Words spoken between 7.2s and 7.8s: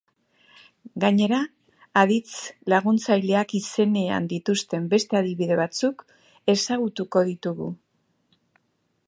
ditugu.